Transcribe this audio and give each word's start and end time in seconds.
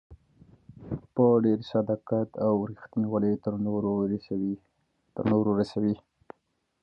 په 1.15 1.23
ډېر 1.45 1.59
صداقت 1.71 2.29
او 2.45 2.53
ريښتينوالۍ 2.69 3.29
يې 3.33 3.41
تر 5.15 5.27
نورو 5.33 5.51
رسوي. 5.59 5.95